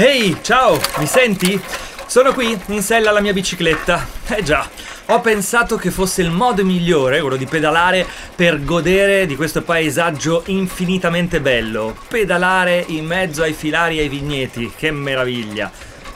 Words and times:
Ehi, 0.00 0.36
ciao, 0.42 0.80
mi 0.98 1.06
senti? 1.06 1.60
Sono 2.06 2.32
qui, 2.32 2.56
in 2.66 2.82
sella 2.82 3.10
alla 3.10 3.20
mia 3.20 3.32
bicicletta. 3.32 4.06
Eh 4.28 4.44
già, 4.44 4.64
ho 5.06 5.20
pensato 5.20 5.74
che 5.74 5.90
fosse 5.90 6.22
il 6.22 6.30
modo 6.30 6.64
migliore, 6.64 7.18
quello 7.18 7.34
di 7.34 7.46
pedalare, 7.46 8.06
per 8.36 8.62
godere 8.62 9.26
di 9.26 9.34
questo 9.34 9.62
paesaggio 9.62 10.44
infinitamente 10.46 11.40
bello. 11.40 11.96
Pedalare 12.06 12.84
in 12.86 13.06
mezzo 13.06 13.42
ai 13.42 13.54
filari 13.54 13.98
e 13.98 14.02
ai 14.02 14.08
vigneti, 14.08 14.72
che 14.76 14.92
meraviglia. 14.92 15.68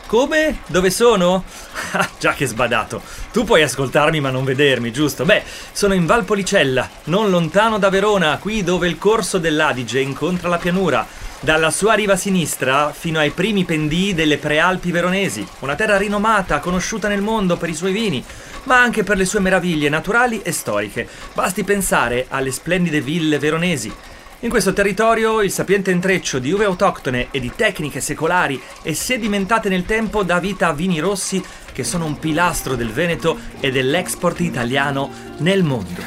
Come? 0.06 0.60
Dove 0.68 0.90
sono? 0.90 1.42
Ah, 1.94 2.08
già 2.18 2.32
che 2.32 2.46
sbadato. 2.46 3.02
Tu 3.32 3.44
puoi 3.44 3.62
ascoltarmi 3.62 4.18
ma 4.20 4.30
non 4.30 4.44
vedermi, 4.44 4.92
giusto? 4.92 5.26
Beh, 5.26 5.42
sono 5.72 5.92
in 5.92 6.06
Valpolicella, 6.06 6.88
non 7.04 7.28
lontano 7.28 7.78
da 7.78 7.90
Verona, 7.90 8.38
qui 8.38 8.62
dove 8.62 8.86
il 8.88 8.96
corso 8.96 9.36
dell'Adige 9.36 10.00
incontra 10.00 10.48
la 10.48 10.56
pianura. 10.56 11.06
Dalla 11.45 11.72
sua 11.72 11.95
riva 11.95 12.14
sinistra 12.14 12.93
fino 12.93 13.18
ai 13.18 13.30
primi 13.30 13.64
pendii 13.64 14.14
delle 14.14 14.38
prealpi 14.38 14.93
veronesi, 14.93 15.44
una 15.58 15.75
terra 15.75 15.96
rinomata, 15.96 16.61
conosciuta 16.61 17.08
nel 17.08 17.21
mondo 17.21 17.57
per 17.57 17.68
i 17.68 17.75
suoi 17.75 17.90
vini, 17.90 18.25
ma 18.64 18.80
anche 18.80 19.03
per 19.03 19.16
le 19.16 19.25
sue 19.25 19.40
meraviglie 19.40 19.89
naturali 19.89 20.40
e 20.43 20.52
storiche. 20.52 21.08
Basti 21.35 21.64
pensare 21.64 22.26
alle 22.29 22.52
splendide 22.52 23.00
ville 23.00 23.40
veronesi, 23.40 23.93
in 24.39 24.50
questo 24.50 24.72
territorio 24.72 25.43
il 25.43 25.50
sapiente 25.50 25.90
intreccio 25.90 26.39
di 26.39 26.52
uve 26.52 26.64
autoctone 26.64 27.26
e 27.32 27.40
di 27.40 27.50
tecniche 27.57 28.00
secolari 28.00 28.61
e 28.82 28.94
sedimentate 28.94 29.68
nel 29.68 29.85
tempo 29.85 30.22
dà 30.22 30.38
vita 30.38 30.68
a 30.68 30.72
vini 30.72 31.00
rossi 31.00 31.43
che 31.72 31.82
sono 31.82 32.05
un 32.05 32.20
pilastro 32.20 32.77
del 32.77 32.91
Veneto 32.91 33.36
e 33.58 33.72
dell'export 33.72 34.38
italiano 34.41 35.11
nel 35.38 35.64
mondo. 35.64 36.02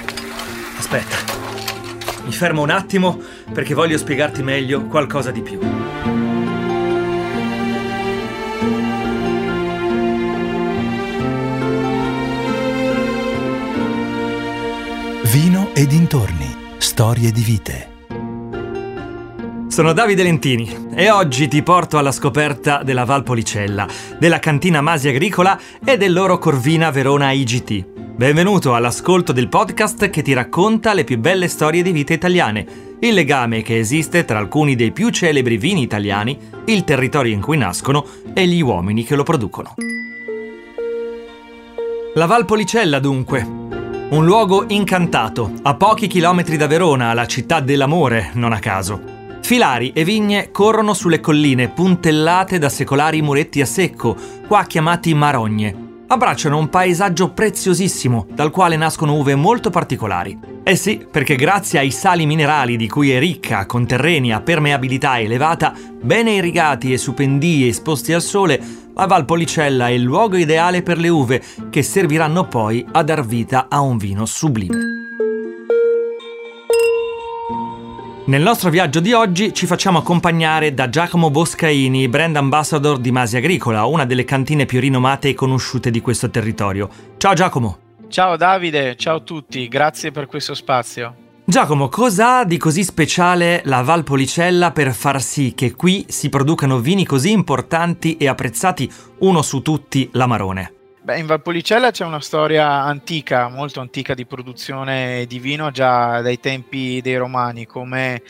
Aspetta, 0.78 1.45
mi 2.26 2.32
fermo 2.32 2.62
un 2.62 2.72
attimo 2.72 3.20
perché 3.54 3.74
voglio 3.74 3.98
spiegarti 3.98 4.44
meglio 4.44 4.86
qualcosa 4.86 5.32
di 5.32 5.42
più. 5.42 5.60
Vino 15.24 15.70
e 15.74 15.86
dintorni, 15.86 16.56
storie 16.78 17.32
di 17.32 17.42
vite. 17.42 17.95
Sono 19.76 19.92
Davide 19.92 20.24
Lentini 20.24 20.88
e 20.96 21.10
oggi 21.10 21.50
ti 21.50 21.62
porto 21.62 21.98
alla 21.98 22.14
scoperta 22.14 22.82
della 22.82 23.04
Valpolicella, 23.04 23.86
della 24.18 24.40
cantina 24.40 24.80
Masi 24.80 25.10
Agricola 25.10 25.60
e 25.84 25.98
del 25.98 26.14
loro 26.14 26.38
Corvina 26.38 26.92
Verona 26.92 27.34
IGT. 27.34 27.86
Benvenuto 28.16 28.74
all'ascolto 28.74 29.34
del 29.34 29.50
podcast 29.50 30.10
che 30.10 30.22
ti 30.22 30.32
racconta 30.32 30.94
le 30.94 31.04
più 31.04 31.20
belle 31.20 31.50
storie 31.50 31.84
di 31.84 31.92
vita 31.92 32.14
italiane, 32.14 32.66
il 33.02 33.14
legame 33.14 33.64
che 33.64 33.78
esiste 33.78 34.24
tra 34.24 34.38
alcuni 34.38 34.78
dei 34.78 34.94
più 34.94 35.10
celebri 35.10 35.58
vini 35.58 35.82
italiani, 35.82 36.40
il 36.68 36.86
territorio 36.86 37.34
in 37.34 37.42
cui 37.42 37.58
nascono 37.58 38.06
e 38.34 38.48
gli 38.48 38.62
uomini 38.62 39.04
che 39.04 39.18
lo 39.18 39.24
producono. 39.24 39.74
La 42.14 42.26
Valpolicella 42.26 43.00
dunque, 43.00 43.42
un 43.42 44.24
luogo 44.24 44.64
incantato, 44.70 45.52
a 45.64 45.76
pochi 45.76 46.08
chilometri 46.08 46.56
da 46.56 46.68
Verona, 46.68 47.14
la 47.14 47.26
città 47.26 47.60
dell'amore, 47.60 48.30
non 48.36 48.54
a 48.54 48.60
caso. 48.60 49.15
Filari 49.46 49.92
e 49.94 50.04
vigne 50.04 50.50
corrono 50.50 50.96
sulle 50.96 51.20
colline 51.20 51.70
puntellate 51.70 52.58
da 52.58 52.68
secolari 52.68 53.22
muretti 53.22 53.62
a 53.62 53.68
secco, 53.68 54.16
qua 54.48 54.64
chiamati 54.64 55.14
marogne. 55.14 56.04
Abbracciano 56.08 56.58
un 56.58 56.68
paesaggio 56.68 57.30
preziosissimo, 57.30 58.26
dal 58.32 58.50
quale 58.50 58.76
nascono 58.76 59.14
uve 59.14 59.36
molto 59.36 59.70
particolari. 59.70 60.36
Eh 60.64 60.76
sì, 60.76 61.06
perché 61.10 61.36
grazie 61.36 61.78
ai 61.78 61.92
sali 61.92 62.26
minerali 62.26 62.76
di 62.76 62.90
cui 62.90 63.12
è 63.12 63.20
ricca, 63.20 63.68
con 63.68 63.86
terreni 63.86 64.34
a 64.34 64.42
permeabilità 64.42 65.20
elevata, 65.20 65.76
bene 66.02 66.32
irrigati 66.32 66.92
e 66.92 66.98
su 66.98 67.14
pendii 67.14 67.68
esposti 67.68 68.14
al 68.14 68.24
sole, 68.24 68.60
la 68.96 69.06
Valpolicella 69.06 69.90
è 69.90 69.92
il 69.92 70.02
luogo 70.02 70.38
ideale 70.38 70.82
per 70.82 70.98
le 70.98 71.10
uve 71.10 71.44
che 71.70 71.84
serviranno 71.84 72.48
poi 72.48 72.84
a 72.94 73.04
dar 73.04 73.24
vita 73.24 73.68
a 73.70 73.80
un 73.82 73.98
vino 73.98 74.26
sublime. 74.26 74.95
Nel 78.28 78.42
nostro 78.42 78.72
viaggio 78.72 79.02
di 79.02 79.14
oggi 79.14 79.54
ci 79.54 79.68
facciamo 79.68 80.00
accompagnare 80.00 80.74
da 80.74 80.90
Giacomo 80.90 81.30
Boscaini, 81.30 82.10
brand 82.10 82.36
ambassador 82.36 82.98
di 82.98 83.12
Masi 83.12 83.38
Agricola, 83.38 83.86
una 83.86 84.04
delle 84.04 84.24
cantine 84.24 84.66
più 84.66 84.80
rinomate 84.80 85.30
e 85.30 85.36
conosciute 85.36 85.92
di 85.92 86.02
questo 86.02 86.32
territorio. 86.32 86.90
Ciao 87.18 87.36
Giacomo! 87.36 87.78
Ciao 88.08 88.36
Davide, 88.36 88.96
ciao 88.96 89.18
a 89.18 89.20
tutti, 89.20 89.68
grazie 89.68 90.10
per 90.10 90.26
questo 90.26 90.56
spazio. 90.56 91.16
Giacomo, 91.46 91.88
cosa 91.88 92.40
ha 92.40 92.46
di 92.46 92.58
così 92.58 92.84
speciale 92.84 93.62
la 93.66 93.84
Valpolicella 93.84 94.72
per 94.72 94.92
far 94.96 95.22
sì 95.22 95.54
che 95.54 95.76
qui 95.76 96.06
si 96.08 96.30
producano 96.30 96.80
vini 96.80 97.06
così 97.06 97.30
importanti 97.30 98.18
e 98.18 98.28
apprezzati 98.28 98.92
uno 99.20 99.44
su 99.44 99.62
tutti 99.62 100.10
l'Amarone? 100.14 100.75
Beh, 101.06 101.20
in 101.20 101.28
Valpolicella 101.28 101.92
c'è 101.92 102.04
una 102.04 102.20
storia 102.20 102.82
antica, 102.82 103.48
molto 103.48 103.80
antica 103.80 104.16
di 104.16 104.26
produzione 104.26 105.26
di 105.28 105.38
vino 105.38 105.70
già 105.70 106.20
dai 106.22 106.40
tempi 106.40 107.00
dei 107.00 107.16
romani, 107.16 107.68
come, 107.68 108.24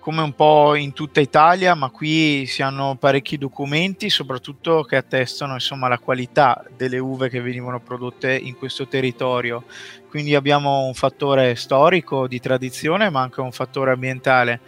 come, 0.00 0.22
un 0.22 0.32
po' 0.32 0.74
in 0.74 0.92
tutta 0.92 1.20
Italia, 1.20 1.76
ma 1.76 1.90
qui 1.90 2.44
si 2.46 2.60
hanno 2.60 2.96
parecchi 2.98 3.38
documenti, 3.38 4.10
soprattutto 4.10 4.82
che 4.82 4.96
attestano 4.96 5.52
insomma, 5.52 5.86
la 5.86 6.00
qualità 6.00 6.64
delle 6.76 6.98
uve 6.98 7.28
che 7.28 7.40
venivano 7.40 7.78
prodotte 7.78 8.36
in 8.36 8.56
questo 8.56 8.88
territorio. 8.88 9.62
Quindi 10.10 10.34
abbiamo 10.34 10.86
un 10.86 10.94
fattore 10.94 11.54
storico 11.54 12.26
di 12.26 12.40
tradizione, 12.40 13.10
ma 13.10 13.20
anche 13.20 13.40
un 13.40 13.52
fattore 13.52 13.92
ambientale. 13.92 14.60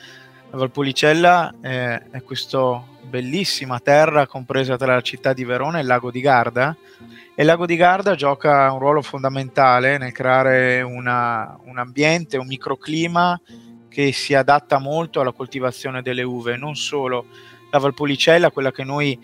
La 0.51 0.59
Valpolicella 0.59 1.55
eh, 1.63 2.11
è 2.11 2.23
questa 2.25 2.83
bellissima 3.03 3.79
terra 3.79 4.27
compresa 4.27 4.77
tra 4.77 4.95
la 4.95 5.01
città 5.01 5.33
di 5.33 5.45
Verona 5.45 5.79
e 5.79 5.83
il 5.83 5.87
lago 5.87 6.11
di 6.11 6.21
Garda 6.21 6.77
e 7.35 7.43
il 7.43 7.47
lago 7.47 7.67
di 7.67 7.77
Garda 7.77 8.17
gioca 8.17 8.73
un 8.73 8.81
ruolo 8.81 9.01
fondamentale 9.01 9.97
nel 9.97 10.11
creare 10.11 10.83
una, 10.83 11.57
un 11.67 11.79
ambiente, 11.79 12.37
un 12.37 12.49
microclima 12.49 13.41
che 13.89 14.11
si 14.11 14.35
adatta 14.35 14.79
molto 14.79 15.21
alla 15.21 15.31
coltivazione 15.31 16.03
delle 16.03 16.25
uve, 16.25 16.57
non 16.57 16.75
solo 16.75 17.27
la 17.71 17.79
Valpolicella, 17.79 18.51
quella 18.51 18.73
che 18.73 18.83
noi 18.83 19.17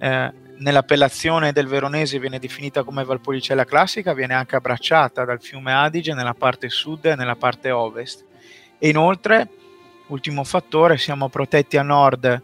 eh, 0.00 0.32
nell'appellazione 0.58 1.52
del 1.52 1.68
veronese 1.68 2.18
viene 2.18 2.40
definita 2.40 2.82
come 2.82 3.04
Valpolicella 3.04 3.64
classica, 3.64 4.14
viene 4.14 4.34
anche 4.34 4.56
abbracciata 4.56 5.24
dal 5.24 5.40
fiume 5.40 5.72
Adige 5.72 6.12
nella 6.12 6.34
parte 6.34 6.68
sud 6.68 7.04
e 7.04 7.14
nella 7.14 7.36
parte 7.36 7.70
ovest. 7.70 8.24
E 8.78 8.88
inoltre, 8.88 9.48
ultimo 10.12 10.44
fattore, 10.44 10.98
siamo 10.98 11.28
protetti 11.28 11.76
a 11.76 11.82
nord 11.82 12.42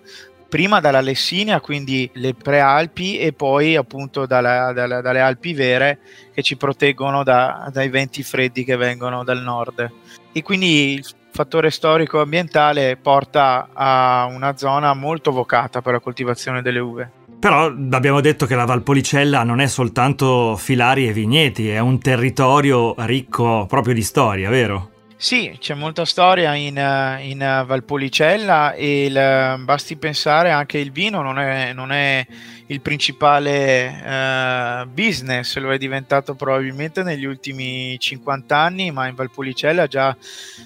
prima 0.48 0.80
dalla 0.80 1.00
Lessinia, 1.00 1.60
quindi 1.60 2.10
le 2.14 2.34
prealpi, 2.34 3.18
e 3.18 3.32
poi 3.32 3.76
appunto 3.76 4.26
dalla, 4.26 4.72
dalla, 4.72 5.00
dalle 5.00 5.20
Alpi 5.20 5.52
vere 5.52 5.98
che 6.32 6.42
ci 6.42 6.56
proteggono 6.56 7.22
da, 7.22 7.68
dai 7.72 7.90
venti 7.90 8.22
freddi 8.22 8.64
che 8.64 8.76
vengono 8.76 9.24
dal 9.24 9.42
nord. 9.42 9.90
E 10.32 10.42
quindi 10.42 10.94
il 10.94 11.06
fattore 11.30 11.70
storico 11.70 12.20
ambientale 12.20 12.96
porta 12.96 13.68
a 13.72 14.26
una 14.30 14.56
zona 14.56 14.94
molto 14.94 15.30
vocata 15.30 15.82
per 15.82 15.92
la 15.92 16.00
coltivazione 16.00 16.62
delle 16.62 16.78
uve. 16.78 17.10
Però 17.38 17.66
abbiamo 17.66 18.20
detto 18.20 18.46
che 18.46 18.56
la 18.56 18.64
Valpolicella 18.64 19.44
non 19.44 19.60
è 19.60 19.68
soltanto 19.68 20.56
filari 20.56 21.06
e 21.06 21.12
vigneti, 21.12 21.68
è 21.68 21.78
un 21.78 22.00
territorio 22.00 22.94
ricco 22.98 23.66
proprio 23.68 23.94
di 23.94 24.02
storia, 24.02 24.48
vero? 24.48 24.90
Sì, 25.20 25.56
c'è 25.58 25.74
molta 25.74 26.04
storia 26.04 26.54
in, 26.54 26.78
eh, 26.78 27.28
in 27.28 27.42
eh, 27.42 27.64
Valpolicella 27.64 28.74
e 28.74 29.06
il, 29.06 29.64
basti 29.64 29.96
pensare 29.96 30.52
anche 30.52 30.78
il 30.78 30.92
vino 30.92 31.22
non 31.22 31.40
è, 31.40 31.72
non 31.72 31.90
è 31.90 32.24
il 32.66 32.80
principale 32.80 33.88
uh, 33.88 34.88
business, 34.88 35.56
lo 35.56 35.72
è 35.72 35.78
diventato 35.78 36.36
probabilmente 36.36 37.02
negli 37.02 37.24
ultimi 37.24 37.98
50 37.98 38.56
anni, 38.56 38.92
ma 38.92 39.08
in 39.08 39.16
Valpolicella 39.16 39.88
già 39.88 40.16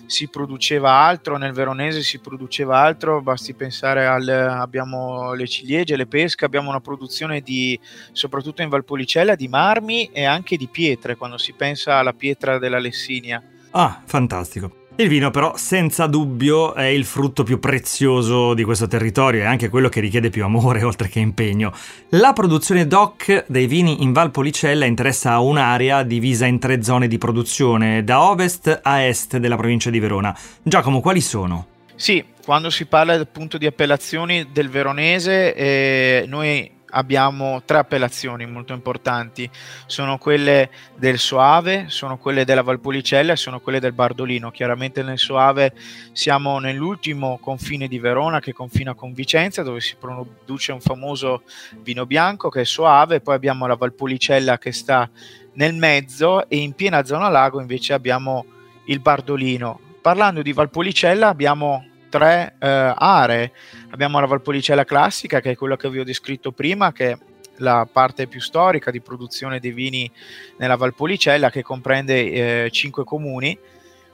si 0.05 0.29
produceva 0.29 0.91
altro, 0.91 1.39
nel 1.39 1.53
Veronese 1.53 2.03
si 2.03 2.19
produceva 2.19 2.79
altro, 2.79 3.23
basti 3.23 3.55
pensare 3.55 4.05
al 4.05 4.29
abbiamo 4.29 5.33
le 5.33 5.47
ciliegie, 5.47 5.97
le 5.97 6.07
pesche, 6.07 6.45
abbiamo 6.45 6.69
una 6.69 6.81
produzione 6.81 7.41
di 7.41 7.79
soprattutto 8.13 8.61
in 8.61 8.69
Valpolicella 8.69 9.35
di 9.35 9.49
marmi 9.49 10.11
e 10.13 10.25
anche 10.25 10.59
di 10.59 10.69
pietre, 10.69 11.17
quando 11.17 11.39
si 11.39 11.55
pensa 11.55 11.97
alla 11.97 12.13
pietra 12.13 12.59
della 12.59 12.79
Lessinia. 12.79 13.43
Ah, 13.73 14.03
fantastico. 14.05 14.81
Il 14.97 15.09
vino 15.09 15.31
però 15.31 15.57
senza 15.57 16.07
dubbio 16.07 16.75
è 16.75 16.85
il 16.85 17.07
frutto 17.07 17.45
più 17.45 17.59
prezioso 17.59 18.53
di 18.53 18.63
questo 18.63 18.87
territorio 18.87 19.41
e 19.41 19.47
anche 19.47 19.71
quello 19.71 19.89
che 19.89 20.01
richiede 20.01 20.29
più 20.29 20.45
amore 20.45 20.83
oltre 20.85 21.09
che 21.09 21.19
impegno. 21.19 21.73
La 22.11 22.35
produzione 22.35 22.87
DOC 22.87 23.47
dei 23.49 23.67
vini 23.67 24.03
in 24.03 24.13
Valpolicella 24.13 24.85
interessa 24.85 25.39
un'area 25.39 26.03
divisa 26.03 26.45
in 26.45 26.59
tre 26.59 26.83
zone 26.83 27.09
di 27.09 27.17
produzione, 27.17 28.05
da 28.05 28.23
ovest 28.23 28.81
a 28.83 29.03
est 29.03 29.39
della 29.39 29.57
provincia 29.57 29.89
di 29.89 29.99
Verona. 29.99 30.37
Giacomo, 30.63 31.01
quali 31.01 31.23
sono? 31.23 31.67
Sì, 31.95 32.23
quando 32.45 32.69
si 32.69 32.85
parla 32.85 33.15
appunto 33.15 33.57
di 33.57 33.67
appellazioni 33.67 34.49
del 34.53 34.69
veronese, 34.69 35.55
eh, 35.55 36.25
noi 36.27 36.71
abbiamo 36.93 37.63
tre 37.65 37.79
appellazioni 37.79 38.47
molto 38.47 38.73
importanti, 38.73 39.49
sono 39.87 40.19
quelle 40.19 40.71
del 40.97 41.19
Soave, 41.19 41.87
sono 41.89 42.19
quelle 42.19 42.45
della 42.45 42.63
Valpolicella 42.63 43.33
e 43.33 43.37
sono 43.37 43.61
quelle 43.61 43.81
del 43.81 43.93
Bardolino. 43.93 44.51
Chiaramente 44.51 45.03
nel 45.03 45.19
Soave 45.19 45.75
siamo 46.13 46.59
nell'ultimo 46.59 47.39
confine 47.39 47.89
di 47.89 47.99
Verona 47.99 48.41
che 48.41 48.53
confina 48.53 48.95
con 48.95 49.13
Vicenza 49.13 49.63
dove 49.63 49.81
si 49.81 49.97
produce 49.99 50.73
un 50.73 50.81
famoso 50.81 51.43
vino 51.83 52.07
bianco 52.07 52.49
che 52.49 52.63
è 52.63 52.65
Soave, 52.65 53.21
poi 53.21 53.35
abbiamo 53.35 53.67
la 53.67 53.77
Valpolicella 53.77 54.59
che 54.59 54.73
sta 54.73 55.09
nel 55.55 55.75
mezzo 55.75 56.49
e 56.49 56.57
in 56.57 56.73
piena 56.73 57.05
zona 57.05 57.29
lago 57.29 57.61
invece 57.61 57.93
abbiamo 57.93 58.45
il 58.87 59.01
Bardolino. 59.01 59.81
Parlando 60.01 60.43
di 60.43 60.53
Valpolicella 60.53 61.29
abbiamo 61.29 61.87
tre 62.13 62.57
eh, 62.59 62.95
aree. 62.95 63.53
Abbiamo 63.91 64.21
la 64.21 64.27
Valpolicella 64.27 64.85
classica, 64.85 65.41
che 65.41 65.53
è 65.53 65.57
quella 65.57 65.79
che 65.79 65.89
vi 65.89 65.99
ho 65.99 66.05
descritto 66.05 66.53
prima, 66.53 66.93
che 66.93 67.11
è 67.13 67.19
la 67.57 67.89
parte 67.91 68.27
più 68.27 68.41
storica 68.41 68.91
di 68.91 69.01
produzione 69.01 69.61
dei 69.61 69.73
vini 69.73 70.11
nella 70.59 70.77
Valpolicella, 70.77 71.49
che 71.51 71.63
comprende 71.63 72.65
eh, 72.65 72.71
cinque 72.71 73.05
comuni. 73.05 73.59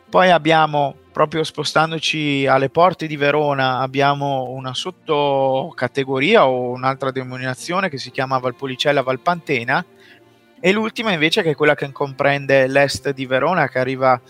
Poi 0.09 0.31
abbiamo, 0.31 0.95
proprio 1.13 1.43
spostandoci 1.43 2.47
alle 2.47 2.71
porte 2.71 3.07
di 3.07 3.17
Verona, 3.17 3.81
abbiamo 3.81 4.51
una 4.51 4.73
sottocategoria 4.73 6.47
o 6.47 6.71
un'altra 6.71 7.11
denominazione 7.11 7.91
che 7.91 7.99
si 7.99 8.11
chiama 8.11 8.39
Valpolicella 8.39 9.03
Valpantena, 9.03 9.85
e 10.61 10.73
l'ultima 10.73 11.13
invece 11.13 11.43
che 11.43 11.51
è 11.51 11.55
quella 11.55 11.75
che 11.75 11.93
comprende 11.93 12.67
l'est 12.69 13.11
di 13.11 13.27
Verona, 13.27 13.69
che 13.69 13.79
arriva 13.79 14.21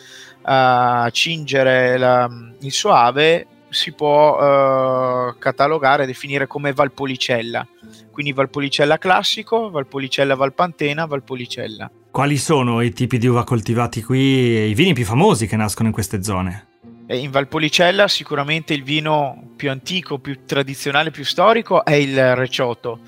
a 0.43 1.09
cingere 1.11 1.97
la, 1.97 2.29
il 2.61 2.73
Soave 2.73 3.47
si 3.71 3.93
può 3.93 4.37
uh, 4.37 5.39
catalogare 5.39 6.05
e 6.05 6.07
definire 6.07 6.47
come 6.47 6.73
Valpolicella. 6.73 7.67
Quindi 8.11 8.33
Valpolicella 8.33 8.99
classico, 8.99 9.71
Valpolicella 9.71 10.35
Valpantena, 10.35 11.07
Valpolicella. 11.07 11.91
Quali 12.11 12.37
sono 12.37 12.81
i 12.81 12.93
tipi 12.93 13.19
di 13.19 13.27
uva 13.27 13.45
coltivati 13.45 14.03
qui 14.03 14.57
e 14.57 14.69
i 14.69 14.75
vini 14.75 14.93
più 14.93 15.05
famosi 15.05 15.47
che 15.47 15.57
nascono 15.57 15.89
in 15.89 15.95
queste 15.95 16.23
zone? 16.23 16.67
In 17.09 17.31
Valpolicella 17.31 18.09
sicuramente 18.09 18.75
il 18.75 18.83
vino 18.83 19.53
più 19.57 19.71
antico, 19.71 20.19
più 20.19 20.45
tradizionale, 20.45 21.11
più 21.11 21.25
storico 21.25 21.85
è 21.85 21.95
il 21.95 22.35
Recioto 22.35 23.01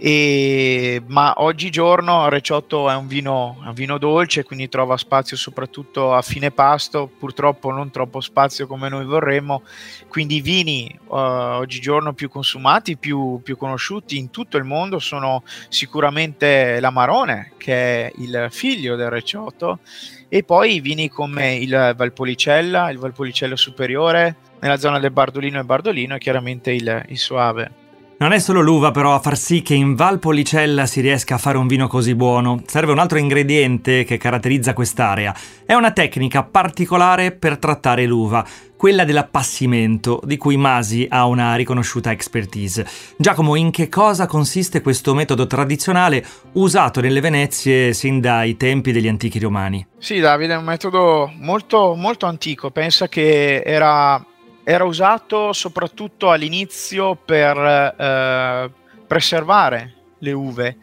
e, 0.00 1.02
ma 1.06 1.34
oggigiorno 1.38 2.28
Recioto 2.28 2.88
è 2.88 2.94
un 2.94 3.08
vino, 3.08 3.56
un 3.64 3.72
vino 3.72 3.98
dolce, 3.98 4.44
quindi 4.44 4.68
trova 4.68 4.96
spazio 4.96 5.36
soprattutto 5.36 6.14
a 6.14 6.22
fine 6.22 6.52
pasto, 6.52 7.10
purtroppo 7.18 7.72
non 7.72 7.90
troppo 7.90 8.20
spazio 8.20 8.68
come 8.68 8.88
noi 8.88 9.04
vorremmo, 9.04 9.62
quindi 10.06 10.36
i 10.36 10.40
vini 10.40 10.96
uh, 11.06 11.14
oggigiorno 11.16 12.12
più 12.12 12.28
consumati, 12.28 12.96
più, 12.96 13.40
più, 13.42 13.56
conosciuti 13.56 14.16
in 14.16 14.30
tutto 14.30 14.56
il 14.56 14.62
mondo 14.62 15.00
sono 15.00 15.42
sicuramente 15.68 16.78
l'Amarone, 16.78 17.54
che 17.56 18.06
è 18.06 18.12
il 18.18 18.46
figlio 18.50 18.94
del 18.94 19.10
Recioto, 19.10 19.80
e 20.28 20.44
poi 20.44 20.76
i 20.76 20.80
vini 20.80 21.08
come 21.08 21.56
il 21.56 21.94
Valpolicella, 21.96 22.90
il 22.90 22.98
Valpolicella 22.98 23.56
superiore, 23.56 24.36
nella 24.60 24.76
zona 24.76 25.00
del 25.00 25.10
Bardolino 25.10 25.58
e 25.58 25.64
Bardolino 25.64 26.14
e 26.14 26.18
chiaramente 26.18 26.70
il, 26.70 27.04
il 27.08 27.18
Soave. 27.18 27.86
Non 28.20 28.32
è 28.32 28.40
solo 28.40 28.60
l'uva 28.60 28.90
però 28.90 29.14
a 29.14 29.20
far 29.20 29.36
sì 29.36 29.62
che 29.62 29.74
in 29.74 29.94
Valpolicella 29.94 30.86
si 30.86 31.00
riesca 31.00 31.36
a 31.36 31.38
fare 31.38 31.56
un 31.56 31.68
vino 31.68 31.86
così 31.86 32.16
buono, 32.16 32.60
serve 32.66 32.90
un 32.90 32.98
altro 32.98 33.18
ingrediente 33.18 34.02
che 34.02 34.16
caratterizza 34.16 34.72
quest'area. 34.72 35.32
È 35.64 35.74
una 35.74 35.92
tecnica 35.92 36.42
particolare 36.42 37.30
per 37.30 37.58
trattare 37.58 38.06
l'uva, 38.06 38.44
quella 38.76 39.04
dell'appassimento, 39.04 40.20
di 40.24 40.36
cui 40.36 40.56
Masi 40.56 41.06
ha 41.08 41.26
una 41.26 41.54
riconosciuta 41.54 42.10
expertise. 42.10 42.84
Giacomo, 43.16 43.54
in 43.54 43.70
che 43.70 43.88
cosa 43.88 44.26
consiste 44.26 44.80
questo 44.80 45.14
metodo 45.14 45.46
tradizionale 45.46 46.26
usato 46.54 47.00
nelle 47.00 47.20
Venezie 47.20 47.92
sin 47.92 48.20
dai 48.20 48.56
tempi 48.56 48.90
degli 48.90 49.06
antichi 49.06 49.38
romani? 49.38 49.86
Sì, 49.96 50.18
Davide, 50.18 50.54
è 50.54 50.56
un 50.56 50.64
metodo 50.64 51.30
molto, 51.38 51.94
molto 51.94 52.26
antico. 52.26 52.72
Pensa 52.72 53.06
che 53.06 53.62
era 53.64 54.20
era 54.70 54.84
usato 54.84 55.54
soprattutto 55.54 56.30
all'inizio 56.30 57.14
per 57.14 57.56
eh, 57.56 58.70
preservare 59.06 59.94
le 60.18 60.32
uve. 60.32 60.76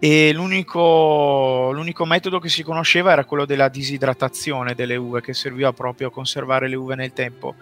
E 0.00 0.32
l'unico, 0.32 1.70
l'unico, 1.72 2.04
metodo 2.04 2.40
che 2.40 2.48
si 2.48 2.64
conosceva 2.64 3.12
era 3.12 3.24
quello 3.24 3.44
della 3.44 3.68
disidratazione 3.68 4.74
delle 4.74 4.96
uve 4.96 5.20
che 5.20 5.34
serviva 5.34 5.72
proprio 5.72 6.08
a 6.08 6.10
conservare 6.10 6.66
le 6.66 6.74
uve 6.74 6.96
nel 6.96 7.12
tempo. 7.12 7.54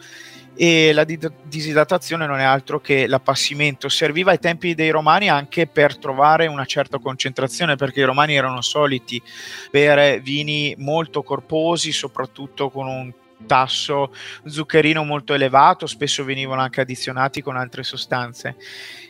E 0.54 0.94
la 0.94 1.04
disidratazione 1.04 2.24
non 2.24 2.38
è 2.38 2.44
altro 2.44 2.80
che 2.80 3.06
l'appassimento. 3.06 3.90
Serviva 3.90 4.30
ai 4.30 4.38
tempi 4.38 4.74
dei 4.74 4.88
romani 4.88 5.28
anche 5.28 5.66
per 5.66 5.98
trovare 5.98 6.46
una 6.46 6.64
certa 6.64 6.98
concentrazione 6.98 7.76
perché 7.76 8.00
i 8.00 8.04
romani 8.04 8.34
erano 8.34 8.62
soliti 8.62 9.22
bere 9.70 10.20
vini 10.20 10.74
molto 10.78 11.22
corposi 11.22 11.92
soprattutto 11.92 12.70
con 12.70 12.86
un 12.86 13.12
tasso 13.46 14.12
zuccherino 14.44 15.04
molto 15.04 15.34
elevato, 15.34 15.87
spesso 15.87 16.25
venivano 16.25 16.60
anche 16.60 16.81
addizionati 16.81 17.42
con 17.42 17.56
altre 17.56 17.82
sostanze. 17.82 18.56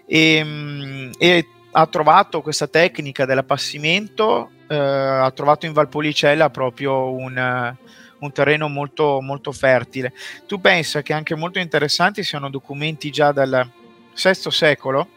E, 0.06 0.34
ehm, 0.36 1.10
e 1.18 1.46
ha 1.72 1.86
trovato 1.86 2.40
questa 2.40 2.66
tecnica 2.66 3.24
dell'appassimento, 3.24 4.50
eh, 4.68 4.76
ha 4.76 5.30
trovato 5.30 5.66
in 5.66 5.72
Valpolicella 5.72 6.50
proprio 6.50 7.12
un, 7.12 7.76
un 8.18 8.32
terreno 8.32 8.68
molto, 8.68 9.20
molto 9.20 9.52
fertile. 9.52 10.12
Tu 10.46 10.60
pensa 10.60 11.02
che 11.02 11.12
anche 11.12 11.34
molto 11.34 11.58
interessanti 11.58 12.22
siano 12.22 12.50
documenti 12.50 13.10
già 13.10 13.32
dal 13.32 13.70
VI 14.14 14.50
secolo 14.50 15.08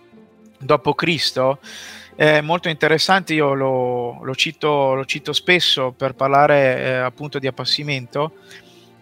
d.C., 0.60 1.57
eh, 2.15 2.42
molto 2.42 2.69
interessanti, 2.69 3.33
io 3.33 3.54
lo, 3.54 4.24
lo, 4.24 4.36
cito, 4.36 4.94
lo, 4.94 5.04
cito, 5.04 5.33
spesso 5.33 5.94
per 5.98 6.13
parlare 6.13 6.77
eh, 6.77 6.92
appunto 6.98 7.39
di 7.39 7.48
appassimento, 7.48 8.33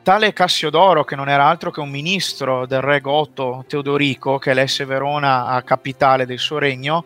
Tale 0.04 0.34
Cassiodoro, 0.34 1.04
che 1.04 1.16
non 1.16 1.30
era 1.30 1.46
altro 1.46 1.70
che 1.70 1.80
un 1.80 1.90
ministro 1.92 2.66
del 2.66 2.82
re 2.82 3.02
Goto 3.02 3.64
Teodorico, 3.68 4.40
che 4.40 4.50
elesse 4.50 4.84
Verona 4.84 5.46
a 5.46 5.62
capitale 5.62 6.26
del 6.26 6.40
suo 6.40 6.58
regno, 6.58 7.06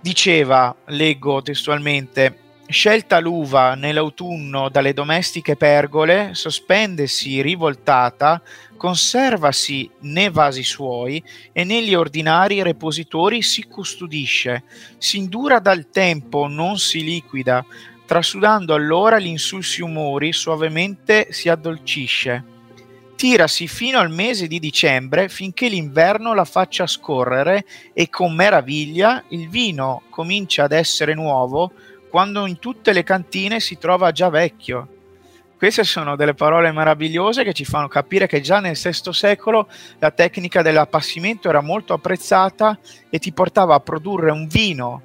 diceva, 0.00 0.74
leggo 0.86 1.42
testualmente, 1.42 2.38
scelta 2.68 3.20
l'uva 3.20 3.74
nell'autunno 3.74 4.70
dalle 4.70 4.94
domestiche 4.94 5.56
pergole, 5.56 6.30
sospendesi 6.32 7.42
rivoltata, 7.42 8.40
conservasi 8.78 9.90
nei 10.00 10.30
vasi 10.30 10.62
suoi 10.62 11.22
e 11.52 11.64
negli 11.64 11.94
ordinari 11.94 12.62
repositori 12.62 13.42
si 13.42 13.64
custodisce, 13.64 14.62
si 14.96 15.18
indura 15.18 15.58
dal 15.58 15.90
tempo, 15.90 16.46
non 16.46 16.78
si 16.78 17.04
liquida, 17.04 17.62
Trasudando 18.10 18.74
allora 18.74 19.20
gli 19.20 19.28
insulsi 19.28 19.82
umori, 19.82 20.32
suavemente 20.32 21.28
si 21.30 21.48
addolcisce. 21.48 22.42
Tirasi 23.14 23.68
fino 23.68 24.00
al 24.00 24.10
mese 24.10 24.48
di 24.48 24.58
dicembre 24.58 25.28
finché 25.28 25.68
l'inverno 25.68 26.34
la 26.34 26.44
faccia 26.44 26.88
scorrere 26.88 27.64
e 27.92 28.10
con 28.10 28.34
meraviglia 28.34 29.22
il 29.28 29.48
vino 29.48 30.02
comincia 30.10 30.64
ad 30.64 30.72
essere 30.72 31.14
nuovo 31.14 31.70
quando 32.10 32.46
in 32.46 32.58
tutte 32.58 32.92
le 32.92 33.04
cantine 33.04 33.60
si 33.60 33.78
trova 33.78 34.10
già 34.10 34.28
vecchio. 34.28 34.88
Queste 35.56 35.84
sono 35.84 36.16
delle 36.16 36.34
parole 36.34 36.72
meravigliose 36.72 37.44
che 37.44 37.52
ci 37.52 37.64
fanno 37.64 37.86
capire 37.86 38.26
che 38.26 38.40
già 38.40 38.58
nel 38.58 38.76
VI 38.76 39.12
secolo 39.12 39.68
la 40.00 40.10
tecnica 40.10 40.62
dell'appassimento 40.62 41.48
era 41.48 41.60
molto 41.60 41.92
apprezzata 41.92 42.76
e 43.08 43.20
ti 43.20 43.30
portava 43.30 43.76
a 43.76 43.80
produrre 43.80 44.32
un 44.32 44.48
vino 44.48 45.02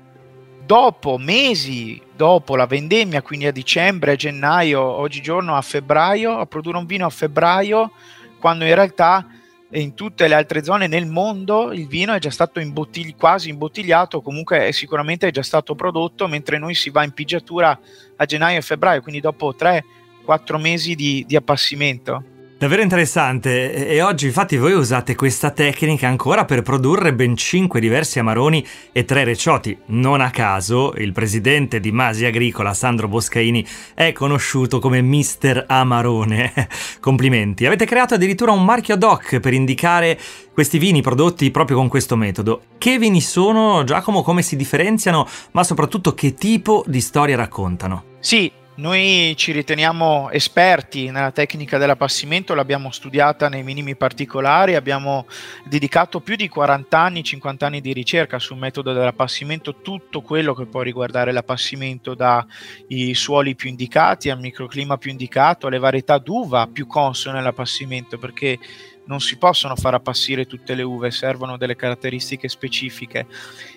dopo 0.66 1.18
mesi 1.18 2.02
dopo 2.16 2.56
la 2.56 2.66
vendemmia, 2.66 3.22
quindi 3.22 3.46
a 3.46 3.52
dicembre, 3.52 4.14
a 4.14 4.16
gennaio, 4.16 4.82
oggigiorno 4.82 5.56
a 5.56 5.62
febbraio, 5.62 6.38
a 6.38 6.46
produrre 6.46 6.78
un 6.78 6.86
vino 6.86 7.06
a 7.06 7.10
febbraio, 7.10 7.92
quando 8.40 8.66
in 8.66 8.74
realtà 8.74 9.28
in 9.72 9.94
tutte 9.94 10.28
le 10.28 10.36
altre 10.36 10.64
zone 10.64 10.88
nel 10.88 11.06
mondo 11.06 11.72
il 11.74 11.88
vino 11.88 12.14
è 12.14 12.20
già 12.20 12.30
stato 12.30 12.60
imbottigli- 12.60 13.16
quasi 13.16 13.50
imbottigliato, 13.50 14.22
comunque 14.22 14.68
è 14.68 14.72
sicuramente 14.72 15.28
è 15.28 15.32
già 15.32 15.44
stato 15.44 15.76
prodotto, 15.76 16.28
mentre 16.28 16.58
noi 16.58 16.74
si 16.74 16.90
va 16.90 17.04
in 17.04 17.12
pigiatura 17.12 17.78
a 18.16 18.26
gennaio 18.26 18.60
e 18.60 18.62
febbraio, 18.62 19.02
quindi 19.02 19.22
dopo 19.22 19.54
3-4 19.54 20.60
mesi 20.60 20.96
di, 20.96 21.24
di 21.28 21.36
appassimento. 21.36 22.35
Davvero 22.58 22.82
interessante 22.82 23.86
e 23.86 24.02
oggi 24.02 24.28
infatti 24.28 24.56
voi 24.56 24.72
usate 24.72 25.14
questa 25.14 25.52
tecnica 25.52 26.08
ancora 26.08 26.46
per 26.46 26.62
produrre 26.62 27.14
ben 27.14 27.36
5 27.36 27.82
diversi 27.82 28.18
amaroni 28.18 28.66
e 28.94 29.04
3 29.04 29.26
recioti. 29.26 29.78
Non 29.88 30.22
a 30.22 30.30
caso 30.30 30.94
il 30.96 31.12
presidente 31.12 31.82
di 31.82 31.92
Masi 31.92 32.24
Agricola, 32.24 32.74
Sandro 32.74 33.10
Boscaini, 33.10 33.68
è 33.94 34.14
conosciuto 34.14 34.80
come 34.80 35.02
Mister 35.02 35.66
Amarone. 35.68 36.54
Complimenti. 37.02 37.66
Avete 37.66 37.86
creato 37.86 38.14
addirittura 38.14 38.54
un 38.54 38.64
marchio 38.64 38.94
ad 38.94 39.04
hoc 39.04 39.42
per 39.42 39.52
indicare 39.52 40.18
questi 40.54 40.78
vini 40.78 41.02
prodotti 41.02 41.52
proprio 41.52 41.76
con 41.76 41.90
questo 41.90 42.16
metodo. 42.16 42.62
Che 42.78 42.98
vini 42.98 43.20
sono, 43.20 43.84
Giacomo, 43.84 44.24
come 44.24 44.42
si 44.42 44.56
differenziano, 44.56 45.28
ma 45.52 45.66
soprattutto 45.66 46.14
che 46.14 46.34
tipo 46.36 46.86
di 46.88 47.02
storia 47.02 47.36
raccontano? 47.36 48.14
Sì, 48.22 48.50
Noi 48.78 49.36
ci 49.38 49.54
riteniamo 49.54 50.30
esperti 50.32 51.10
nella 51.10 51.32
tecnica 51.32 51.78
dell'appassimento, 51.78 52.54
l'abbiamo 52.54 52.92
studiata 52.92 53.48
nei 53.48 53.64
minimi 53.64 53.96
particolari, 53.96 54.76
abbiamo 54.76 55.28
dedicato 55.64 56.20
più 56.20 56.36
di 56.36 56.50
40 56.50 57.00
anni, 57.00 57.24
50 57.24 57.66
anni 57.66 57.80
di 57.80 57.94
ricerca 57.94 58.38
sul 58.38 58.58
metodo 58.58 58.92
dell'appassimento, 58.92 59.76
tutto 59.82 60.22
quello 60.22 60.54
che 60.54 60.66
può 60.66 60.82
riguardare 60.82 61.32
l'appassimento 61.32 62.16
dai 62.16 63.14
suoli 63.14 63.56
più 63.56 63.70
indicati 63.70 64.30
al 64.30 64.42
microclima 64.42 64.98
più 64.98 65.10
indicato, 65.10 65.68
alle 65.68 65.80
varietà 65.80 66.18
d'uva 66.18 66.68
più 66.68 66.86
consone 66.86 67.40
all'appassimento, 67.40 68.18
perché 68.18 68.60
non 69.06 69.22
si 69.22 69.38
possono 69.38 69.76
far 69.76 69.94
appassire 69.94 70.46
tutte 70.46 70.74
le 70.76 70.84
uve, 70.84 71.12
servono 71.12 71.58
delle 71.58 71.76
caratteristiche 71.76 72.50
specifiche. 72.50 73.26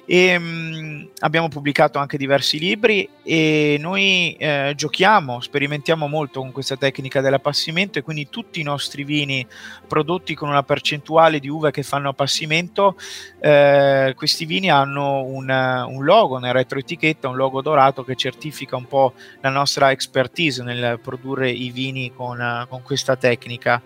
E, 0.07 0.39
mh, 0.39 1.11
abbiamo 1.19 1.49
pubblicato 1.49 1.99
anche 1.99 2.17
diversi 2.17 2.59
libri 2.59 3.09
e 3.23 3.77
noi 3.79 4.35
eh, 4.39 4.73
giochiamo, 4.75 5.41
sperimentiamo 5.41 6.09
molto 6.09 6.41
con 6.41 6.51
questa 6.51 6.77
tecnica 6.77 7.21
dell'appassimento 7.21 7.99
e 7.99 8.03
quindi 8.03 8.29
tutti 8.31 8.61
i 8.61 8.63
nostri 8.63 9.05
vini 9.05 9.47
prodotti 9.87 10.35
con 10.35 10.49
una 10.49 10.63
percentuale 10.63 11.41
di 11.41 11.49
uve 11.49 11.71
che 11.71 11.83
fanno 11.83 12.09
appassimento, 12.09 12.97
eh, 13.41 14.15
questi 14.17 14.47
vini 14.47 14.71
hanno 14.71 15.23
un, 15.25 15.51
un 15.51 16.05
logo 16.05 16.39
nel 16.39 16.55
retroetichetta, 16.55 17.29
un 17.29 17.37
logo 17.37 17.61
dorato 17.61 18.03
che 18.03 18.15
certifica 18.15 18.77
un 18.77 18.87
po' 18.87 19.13
la 19.41 19.51
nostra 19.51 19.91
expertise 19.91 20.63
nel 20.63 20.99
produrre 21.03 21.51
i 21.51 21.71
vini 21.71 22.13
con, 22.15 22.67
con 22.69 22.83
questa 22.83 23.17
tecnica 23.17 23.83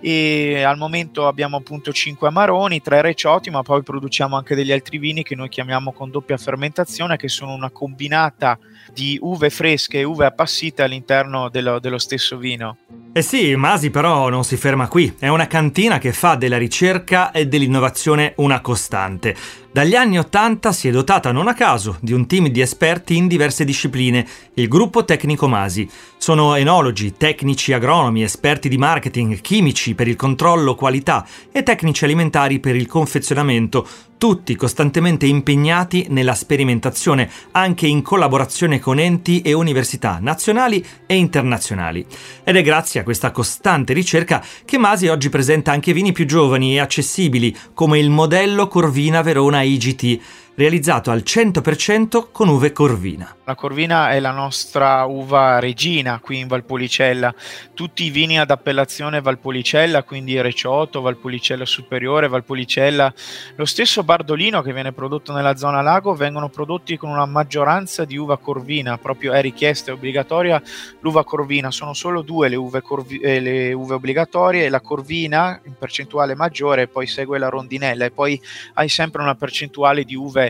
e 0.00 0.63
al 0.64 0.76
momento 0.76 1.26
abbiamo 1.26 1.56
appunto 1.56 1.92
5 1.92 2.28
amaroni, 2.28 2.80
3 2.80 3.02
recioti, 3.02 3.50
ma 3.50 3.62
poi 3.62 3.82
produciamo 3.82 4.36
anche 4.36 4.54
degli 4.54 4.72
altri 4.72 4.98
vini 4.98 5.22
che 5.22 5.34
noi 5.34 5.48
chiamiamo 5.48 5.92
con 5.92 6.10
doppia 6.10 6.36
fermentazione, 6.36 7.16
che 7.16 7.28
sono 7.28 7.52
una 7.52 7.70
combinata 7.70 8.58
di 8.92 9.18
uve 9.20 9.50
fresche 9.50 10.00
e 10.00 10.04
uve 10.04 10.26
appassite 10.26 10.82
all'interno 10.82 11.48
dello, 11.48 11.78
dello 11.78 11.98
stesso 11.98 12.36
vino. 12.36 12.76
Eh 13.12 13.22
sì, 13.22 13.54
Masi 13.54 13.90
però 13.90 14.28
non 14.28 14.42
si 14.42 14.56
ferma 14.56 14.88
qui, 14.88 15.14
è 15.18 15.28
una 15.28 15.46
cantina 15.46 15.98
che 15.98 16.12
fa 16.12 16.34
della 16.34 16.58
ricerca 16.58 17.30
e 17.30 17.46
dell'innovazione 17.46 18.32
una 18.38 18.60
costante. 18.60 19.36
Dagli 19.74 19.96
anni 19.96 20.20
Ottanta 20.20 20.70
si 20.70 20.86
è 20.86 20.92
dotata 20.92 21.32
non 21.32 21.48
a 21.48 21.52
caso 21.52 21.96
di 21.98 22.12
un 22.12 22.28
team 22.28 22.46
di 22.46 22.60
esperti 22.60 23.16
in 23.16 23.26
diverse 23.26 23.64
discipline, 23.64 24.24
il 24.54 24.68
gruppo 24.68 25.04
tecnico 25.04 25.48
Masi. 25.48 25.90
Sono 26.16 26.54
enologi, 26.54 27.14
tecnici 27.16 27.72
agronomi, 27.72 28.22
esperti 28.22 28.68
di 28.68 28.78
marketing, 28.78 29.40
chimici 29.40 29.96
per 29.96 30.06
il 30.06 30.14
controllo 30.14 30.76
qualità 30.76 31.26
e 31.50 31.64
tecnici 31.64 32.04
alimentari 32.04 32.60
per 32.60 32.76
il 32.76 32.86
confezionamento, 32.86 33.84
tutti 34.16 34.54
costantemente 34.54 35.26
impegnati 35.26 36.06
nella 36.08 36.34
sperimentazione, 36.34 37.28
anche 37.50 37.86
in 37.86 38.00
collaborazione 38.00 38.78
con 38.78 38.98
enti 38.98 39.42
e 39.42 39.52
università 39.52 40.18
nazionali 40.20 40.82
e 41.04 41.16
internazionali. 41.16 42.06
Ed 42.42 42.56
è 42.56 42.62
grazie 42.62 43.00
a 43.00 43.02
questa 43.02 43.32
costante 43.32 43.92
ricerca 43.92 44.42
che 44.64 44.78
Masi 44.78 45.08
oggi 45.08 45.28
presenta 45.28 45.72
anche 45.72 45.92
vini 45.92 46.12
più 46.12 46.24
giovani 46.24 46.74
e 46.74 46.80
accessibili, 46.80 47.54
come 47.74 47.98
il 47.98 48.08
modello 48.08 48.68
Corvina 48.68 49.20
Verona 49.20 49.62
IGT, 49.64 50.20
realizzato 50.56 51.10
al 51.10 51.22
100% 51.24 52.28
con 52.30 52.48
uve 52.48 52.72
Corvina. 52.72 53.34
La 53.46 53.56
Corvina 53.56 54.10
è 54.10 54.20
la 54.20 54.30
nostra 54.30 55.04
uva 55.04 55.58
regina 55.58 56.18
qui 56.20 56.38
in 56.38 56.46
Valpolicella. 56.46 57.34
Tutti 57.74 58.04
i 58.04 58.10
vini 58.10 58.38
ad 58.38 58.50
appellazione 58.50 59.20
Valpolicella, 59.20 60.02
quindi 60.04 60.40
Recioto, 60.40 61.00
Valpolicella 61.00 61.66
Superiore, 61.66 62.28
Valpolicella, 62.28 63.12
lo 63.56 63.64
stesso 63.64 64.02
Bardolino 64.04 64.62
che 64.62 64.72
viene 64.72 64.92
prodotto 64.92 65.32
nella 65.32 65.56
zona 65.56 65.82
lago, 65.82 66.14
vengono 66.14 66.48
prodotti 66.48 66.96
con 66.96 67.10
una 67.10 67.26
maggioranza 67.26 68.04
di 68.04 68.16
uva 68.16 68.38
Corvina, 68.38 68.96
proprio 68.96 69.32
è 69.32 69.42
richiesta, 69.42 69.90
è 69.90 69.94
obbligatoria 69.94 70.62
l'uva 71.00 71.24
Corvina. 71.24 71.70
Sono 71.70 71.94
solo 71.94 72.22
due 72.22 72.48
le 72.48 72.56
uve, 72.56 72.80
corvi- 72.80 73.18
eh, 73.18 73.40
le 73.40 73.72
uve 73.72 73.94
obbligatorie, 73.94 74.68
la 74.68 74.80
Corvina 74.80 75.60
in 75.64 75.74
percentuale 75.76 76.34
maggiore, 76.34 76.86
poi 76.86 77.06
segue 77.06 77.38
la 77.38 77.48
Rondinella 77.48 78.04
e 78.04 78.10
poi 78.10 78.40
hai 78.74 78.88
sempre 78.88 79.20
una 79.20 79.34
percentuale 79.34 80.04
di 80.04 80.14
uve 80.14 80.43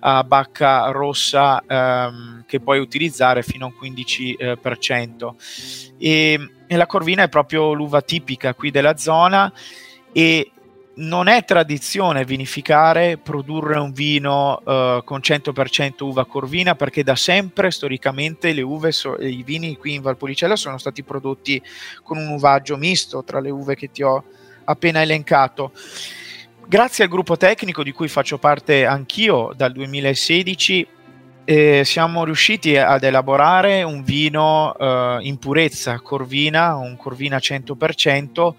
a 0.00 0.24
bacca 0.24 0.90
rossa 0.90 1.62
ehm, 1.66 2.44
che 2.46 2.60
puoi 2.60 2.78
utilizzare 2.78 3.42
fino 3.42 3.66
a 3.66 3.72
un 3.72 3.88
15%. 3.90 5.34
Eh, 5.98 6.08
e, 6.08 6.50
e 6.66 6.76
la 6.76 6.86
corvina 6.86 7.22
è 7.22 7.28
proprio 7.28 7.72
l'uva 7.72 8.02
tipica 8.02 8.54
qui 8.54 8.70
della 8.70 8.96
zona 8.96 9.52
e 10.12 10.52
non 11.00 11.28
è 11.28 11.44
tradizione 11.44 12.24
vinificare, 12.24 13.16
produrre 13.16 13.78
un 13.78 13.92
vino 13.92 14.60
uh, 14.62 15.02
con 15.04 15.20
100% 15.20 16.02
uva 16.04 16.26
corvina 16.26 16.74
perché 16.74 17.02
da 17.02 17.16
sempre 17.16 17.70
storicamente 17.70 18.52
le 18.52 18.62
uve, 18.62 18.92
so, 18.92 19.16
i 19.16 19.42
vini 19.42 19.76
qui 19.76 19.94
in 19.94 20.02
Valpolicella 20.02 20.56
sono 20.56 20.78
stati 20.78 21.02
prodotti 21.02 21.62
con 22.02 22.18
un 22.18 22.28
uvaggio 22.28 22.76
misto 22.76 23.22
tra 23.24 23.40
le 23.40 23.50
uve 23.50 23.76
che 23.76 23.90
ti 23.90 24.02
ho 24.02 24.22
appena 24.64 25.00
elencato. 25.00 25.72
Grazie 26.66 27.04
al 27.04 27.10
gruppo 27.10 27.36
tecnico 27.36 27.82
di 27.82 27.92
cui 27.92 28.08
faccio 28.08 28.38
parte 28.38 28.86
anch'io 28.86 29.52
dal 29.56 29.72
2016, 29.72 30.86
eh, 31.44 31.82
siamo 31.84 32.24
riusciti 32.24 32.76
ad 32.76 33.02
elaborare 33.02 33.82
un 33.82 34.04
vino 34.04 34.76
eh, 34.78 35.18
in 35.22 35.38
purezza 35.38 35.98
corvina, 36.00 36.76
un 36.76 36.96
corvina 36.96 37.38
100%, 37.38 38.54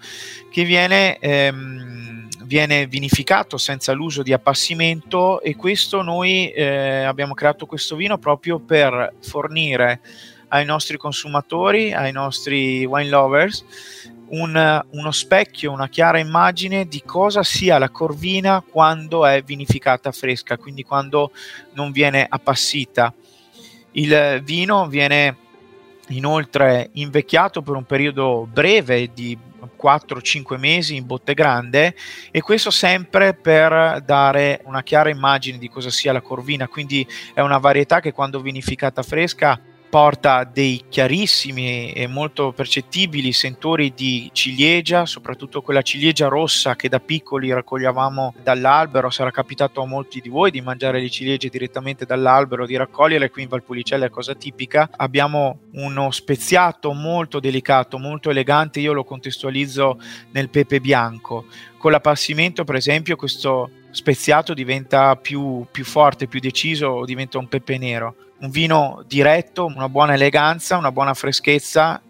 che 0.50 0.64
viene, 0.64 1.16
ehm, 1.18 2.28
viene 2.44 2.86
vinificato 2.86 3.56
senza 3.56 3.92
l'uso 3.92 4.22
di 4.22 4.34
appassimento 4.34 5.40
e 5.40 5.56
questo 5.56 6.02
noi 6.02 6.50
eh, 6.50 7.04
abbiamo 7.04 7.32
creato 7.32 7.64
questo 7.64 7.96
vino 7.96 8.18
proprio 8.18 8.58
per 8.58 9.14
fornire 9.22 10.00
ai 10.48 10.66
nostri 10.66 10.98
consumatori, 10.98 11.94
ai 11.94 12.12
nostri 12.12 12.84
wine 12.84 13.08
lovers, 13.08 13.64
un, 14.32 14.84
uno 14.90 15.10
specchio, 15.10 15.72
una 15.72 15.88
chiara 15.88 16.18
immagine 16.18 16.86
di 16.86 17.02
cosa 17.04 17.42
sia 17.42 17.78
la 17.78 17.90
corvina 17.90 18.62
quando 18.66 19.26
è 19.26 19.42
vinificata 19.42 20.12
fresca, 20.12 20.56
quindi 20.56 20.84
quando 20.84 21.32
non 21.74 21.90
viene 21.90 22.26
appassita. 22.28 23.12
Il 23.92 24.40
vino 24.44 24.86
viene 24.86 25.36
inoltre 26.08 26.90
invecchiato 26.92 27.62
per 27.62 27.74
un 27.74 27.84
periodo 27.84 28.48
breve 28.50 29.10
di 29.12 29.36
4-5 29.80 30.58
mesi 30.58 30.96
in 30.96 31.06
botte 31.06 31.34
grande 31.34 31.94
e 32.30 32.40
questo 32.40 32.70
sempre 32.70 33.34
per 33.34 34.02
dare 34.04 34.60
una 34.64 34.82
chiara 34.82 35.10
immagine 35.10 35.58
di 35.58 35.68
cosa 35.68 35.90
sia 35.90 36.12
la 36.12 36.20
corvina, 36.20 36.68
quindi 36.68 37.06
è 37.34 37.40
una 37.40 37.58
varietà 37.58 38.00
che 38.00 38.12
quando 38.12 38.40
vinificata 38.40 39.02
fresca 39.02 39.60
porta 39.92 40.44
dei 40.44 40.84
chiarissimi 40.88 41.92
e 41.92 42.06
molto 42.06 42.52
percettibili 42.52 43.30
sentori 43.30 43.92
di 43.94 44.30
ciliegia, 44.32 45.04
soprattutto 45.04 45.60
quella 45.60 45.82
ciliegia 45.82 46.28
rossa 46.28 46.76
che 46.76 46.88
da 46.88 46.98
piccoli 46.98 47.52
raccoglievamo 47.52 48.36
dall'albero. 48.42 49.10
Sarà 49.10 49.30
capitato 49.30 49.82
a 49.82 49.86
molti 49.86 50.22
di 50.22 50.30
voi 50.30 50.50
di 50.50 50.62
mangiare 50.62 50.98
le 50.98 51.10
ciliegie 51.10 51.50
direttamente 51.50 52.06
dall'albero, 52.06 52.64
di 52.64 52.74
raccoglierle 52.74 53.28
qui 53.28 53.42
in 53.42 53.48
Valpolicella 53.48 54.06
è 54.06 54.08
cosa 54.08 54.34
tipica. 54.34 54.88
Abbiamo 54.96 55.58
uno 55.72 56.10
speziato 56.10 56.94
molto 56.94 57.38
delicato, 57.38 57.98
molto 57.98 58.30
elegante, 58.30 58.80
io 58.80 58.94
lo 58.94 59.04
contestualizzo 59.04 60.00
nel 60.30 60.48
pepe 60.48 60.80
bianco. 60.80 61.44
Con 61.76 61.90
l'appassimento, 61.90 62.64
per 62.64 62.76
esempio, 62.76 63.14
questo 63.16 63.68
speziato 63.90 64.54
diventa 64.54 65.16
più, 65.16 65.66
più 65.70 65.84
forte, 65.84 66.28
più 66.28 66.40
deciso, 66.40 67.04
diventa 67.04 67.36
un 67.36 67.48
pepe 67.48 67.76
nero 67.76 68.14
un 68.42 68.50
vino 68.50 69.04
diretto, 69.06 69.66
una 69.66 69.88
buona 69.88 70.14
eleganza, 70.14 70.76
una 70.76 70.92
buona 70.92 71.14
freschezza 71.14 72.00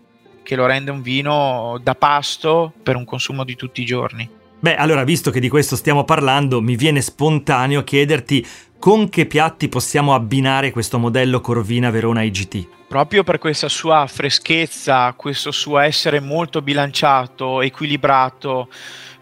che 0.43 0.57
lo 0.57 0.67
rende 0.67 0.91
un 0.91 1.03
vino 1.03 1.79
da 1.83 1.95
pasto 1.95 2.73
per 2.83 2.97
un 2.97 3.05
consumo 3.05 3.45
di 3.45 3.55
tutti 3.55 3.83
i 3.83 3.85
giorni. 3.85 4.29
Beh, 4.59 4.77
allora, 4.77 5.05
visto 5.05 5.31
che 5.31 5.41
di 5.41 5.49
questo 5.49 5.77
stiamo 5.77 6.05
parlando, 6.05 6.61
mi 6.61 6.77
viene 6.77 7.01
spontaneo 7.01 7.85
chiederti 7.85 8.47
con 8.79 9.09
che 9.09 9.27
piatti 9.27 9.69
possiamo 9.69 10.15
abbinare 10.15 10.73
questo 10.73 10.99
modello 10.99 11.41
Corvina 11.41 11.91
Verona 11.91 12.23
IGT. 12.23 12.67
Proprio 12.89 13.25
per 13.25 13.39
questa 13.39 13.69
sua 13.69 14.07
freschezza, 14.07 15.13
questo 15.15 15.51
suo 15.51 15.79
essere 15.79 16.21
molto 16.21 16.63
bilanciato, 16.63 17.61
equilibrato, 17.61 18.69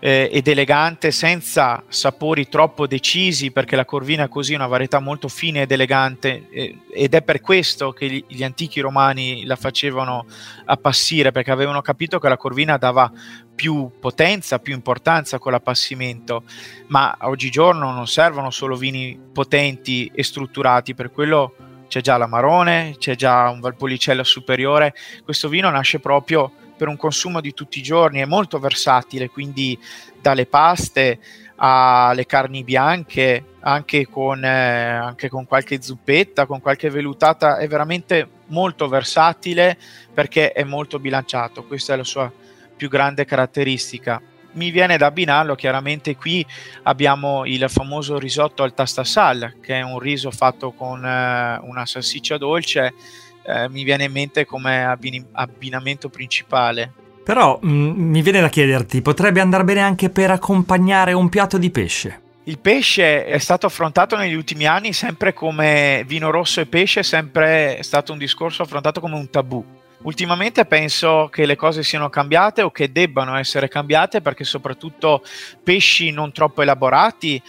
eh, 0.00 0.30
ed 0.32 0.48
elegante 0.48 1.10
senza 1.10 1.84
sapori 1.86 2.48
troppo 2.48 2.86
decisi 2.86 3.50
perché 3.50 3.76
la 3.76 3.84
corvina 3.84 4.24
è 4.24 4.28
così 4.28 4.54
una 4.54 4.66
varietà 4.66 4.98
molto 4.98 5.28
fine 5.28 5.62
ed 5.62 5.70
elegante 5.70 6.48
eh, 6.50 6.78
ed 6.90 7.14
è 7.14 7.22
per 7.22 7.40
questo 7.40 7.92
che 7.92 8.08
gli, 8.08 8.24
gli, 8.26 8.42
antichi 8.42 8.80
romani 8.80 9.44
la 9.44 9.56
facevano 9.56 10.26
appassire 10.64 11.32
perché 11.32 11.50
avevano 11.50 11.82
capito 11.82 12.18
che 12.18 12.28
la 12.28 12.38
corvina 12.38 12.78
dava 12.78 13.12
più 13.54 13.90
potenza, 14.00 14.58
più 14.58 14.72
importanza 14.72 15.38
con 15.38 15.52
l'appassimento 15.52 16.44
ma 16.86 17.14
oggigiorno 17.20 17.92
non 17.92 18.08
servono 18.08 18.50
solo 18.50 18.76
vini 18.76 19.18
potenti 19.32 20.10
e 20.14 20.22
strutturati 20.22 20.94
per 20.94 21.10
quello 21.10 21.54
c'è 21.88 22.00
già 22.00 22.16
l'amarone, 22.16 22.94
c'è 22.98 23.16
già 23.16 23.50
un 23.50 23.60
Valpolicella 23.60 24.24
superiore 24.24 24.94
questo 25.24 25.48
vino 25.48 25.68
nasce 25.68 26.00
proprio 26.00 26.52
per 26.80 26.88
un 26.88 26.96
consumo 26.96 27.42
di 27.42 27.52
tutti 27.52 27.78
i 27.78 27.82
giorni, 27.82 28.20
è 28.20 28.24
molto 28.24 28.58
versatile, 28.58 29.28
quindi 29.28 29.78
dalle 30.18 30.46
paste 30.46 31.18
alle 31.56 32.24
carni 32.24 32.64
bianche, 32.64 33.56
anche 33.60 34.08
con, 34.08 34.42
eh, 34.42 34.48
anche 34.48 35.28
con 35.28 35.44
qualche 35.44 35.82
zuppetta, 35.82 36.46
con 36.46 36.62
qualche 36.62 36.88
velutata, 36.88 37.58
è 37.58 37.68
veramente 37.68 38.26
molto 38.46 38.88
versatile 38.88 39.76
perché 40.14 40.52
è 40.52 40.64
molto 40.64 40.98
bilanciato, 40.98 41.64
questa 41.64 41.92
è 41.92 41.96
la 41.98 42.04
sua 42.04 42.32
più 42.74 42.88
grande 42.88 43.26
caratteristica. 43.26 44.18
Mi 44.52 44.70
viene 44.70 44.96
da 44.96 45.04
abbinarlo, 45.04 45.54
chiaramente 45.56 46.16
qui 46.16 46.44
abbiamo 46.84 47.44
il 47.44 47.68
famoso 47.68 48.18
risotto 48.18 48.62
al 48.62 48.72
tastasal, 48.72 49.56
che 49.60 49.74
è 49.74 49.82
un 49.82 49.98
riso 49.98 50.30
fatto 50.30 50.72
con 50.72 51.04
eh, 51.04 51.60
una 51.62 51.84
salsiccia 51.84 52.38
dolce, 52.38 52.94
eh, 53.42 53.68
mi 53.68 53.84
viene 53.84 54.04
in 54.04 54.12
mente 54.12 54.44
come 54.44 54.84
abbin- 54.84 55.26
abbinamento 55.32 56.08
principale. 56.08 56.92
Però 57.24 57.58
mh, 57.60 57.70
mm, 57.70 58.10
mi 58.10 58.22
viene 58.22 58.40
da 58.40 58.48
chiederti, 58.48 59.02
potrebbe 59.02 59.40
andare 59.40 59.64
bene 59.64 59.80
anche 59.80 60.10
per 60.10 60.30
accompagnare 60.30 61.12
un 61.12 61.28
piatto 61.28 61.58
di 61.58 61.70
pesce? 61.70 62.20
Il 62.44 62.58
pesce 62.58 63.26
è 63.26 63.38
stato 63.38 63.66
affrontato 63.66 64.16
negli 64.16 64.34
ultimi 64.34 64.66
anni 64.66 64.92
sempre 64.92 65.32
come 65.32 66.02
vino 66.06 66.30
rosso 66.30 66.60
e 66.60 66.66
pesce, 66.66 67.00
è 67.00 67.04
sempre 67.04 67.78
stato 67.82 68.12
un 68.12 68.18
discorso 68.18 68.62
affrontato 68.62 69.00
come 69.00 69.14
un 69.14 69.30
tabù. 69.30 69.64
Ultimamente 70.02 70.64
penso 70.64 71.28
che 71.30 71.44
le 71.44 71.56
cose 71.56 71.82
siano 71.82 72.08
cambiate 72.08 72.62
o 72.62 72.70
che 72.70 72.90
debbano 72.90 73.36
essere 73.36 73.68
cambiate 73.68 74.22
perché 74.22 74.44
soprattutto 74.44 75.22
pesci 75.62 76.10
non 76.10 76.32
troppo 76.32 76.62
elaborati 76.62 77.40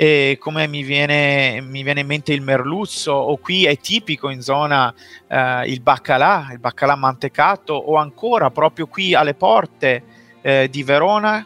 e 0.00 0.36
come 0.38 0.68
mi 0.68 0.84
viene, 0.84 1.60
mi 1.60 1.82
viene, 1.82 2.02
in 2.02 2.06
mente 2.06 2.32
il 2.32 2.40
merluzzo 2.40 3.10
o 3.10 3.36
qui 3.38 3.64
è 3.64 3.76
tipico 3.78 4.28
in 4.28 4.42
zona 4.42 4.94
eh, 5.26 5.64
il 5.66 5.80
baccalà, 5.80 6.50
il 6.52 6.60
baccalà 6.60 6.94
mantecato 6.94 7.74
o 7.74 7.96
ancora 7.96 8.52
proprio 8.52 8.86
qui 8.86 9.12
alle 9.12 9.34
porte 9.34 10.04
eh, 10.40 10.68
di 10.70 10.84
Verona 10.84 11.44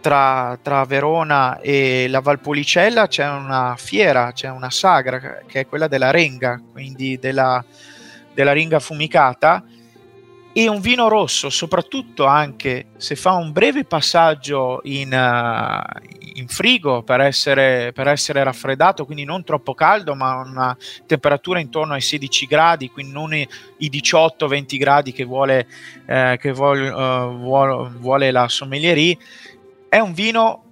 tra, 0.00 0.58
tra, 0.62 0.86
Verona 0.86 1.60
e 1.60 2.06
la 2.08 2.20
Valpolicella 2.20 3.08
c'è 3.08 3.28
una 3.28 3.74
fiera, 3.76 4.32
c'è 4.32 4.48
una 4.48 4.70
sagra 4.70 5.42
che 5.46 5.60
è 5.60 5.66
quella 5.66 5.86
della 5.86 6.10
renga, 6.10 6.62
quindi 6.72 7.18
della, 7.18 7.62
della 8.32 8.52
ringa 8.52 8.80
fumicata 8.80 9.62
e 10.54 10.68
un 10.68 10.80
vino 10.80 11.08
rosso, 11.08 11.48
soprattutto 11.48 12.26
anche 12.26 12.88
se 12.98 13.16
fa 13.16 13.32
un 13.32 13.52
breve 13.52 13.84
passaggio 13.84 14.80
in, 14.84 15.10
uh, 15.10 16.06
in 16.34 16.46
frigo 16.46 17.02
per 17.02 17.20
essere, 17.20 17.92
per 17.94 18.06
essere, 18.06 18.44
raffreddato, 18.44 19.06
quindi 19.06 19.24
non 19.24 19.44
troppo 19.44 19.72
caldo, 19.72 20.14
ma 20.14 20.36
una 20.36 20.76
temperatura 21.06 21.58
intorno 21.58 21.94
ai 21.94 22.02
16 22.02 22.46
gradi, 22.46 22.90
quindi 22.90 23.12
non 23.12 23.34
i, 23.34 23.48
i 23.78 23.88
18-20 23.88 24.76
gradi 24.76 25.12
che 25.12 25.24
vuole, 25.24 25.66
eh, 26.06 26.36
che 26.38 26.52
vuole, 26.52 26.88
uh, 26.90 27.34
vuole, 27.38 27.90
vuole 27.98 28.30
la 28.30 28.46
sommelierie. 28.46 29.16
È 29.88 29.98
un 30.00 30.12
vino 30.12 30.64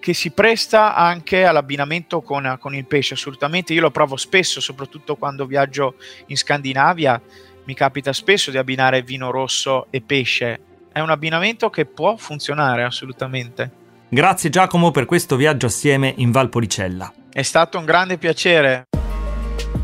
che 0.00 0.12
si 0.12 0.32
presta 0.32 0.94
anche 0.94 1.46
all'abbinamento 1.46 2.20
con, 2.20 2.58
con 2.60 2.74
il 2.74 2.84
pesce, 2.84 3.14
assolutamente. 3.14 3.72
Io 3.72 3.80
lo 3.80 3.90
provo 3.90 4.16
spesso, 4.16 4.60
soprattutto 4.60 5.16
quando 5.16 5.46
viaggio 5.46 5.94
in 6.26 6.36
Scandinavia 6.36 7.18
mi 7.64 7.74
capita 7.74 8.12
spesso 8.12 8.50
di 8.50 8.58
abbinare 8.58 9.02
vino 9.02 9.30
rosso 9.30 9.86
e 9.90 10.00
pesce. 10.00 10.60
È 10.92 11.00
un 11.00 11.10
abbinamento 11.10 11.70
che 11.70 11.86
può 11.86 12.16
funzionare 12.16 12.84
assolutamente. 12.84 13.82
Grazie 14.08 14.50
Giacomo 14.50 14.90
per 14.90 15.06
questo 15.06 15.36
viaggio 15.36 15.66
assieme 15.66 16.12
in 16.18 16.30
Valpolicella. 16.30 17.12
È 17.32 17.42
stato 17.42 17.78
un 17.78 17.84
grande 17.84 18.16
piacere. 18.16 18.84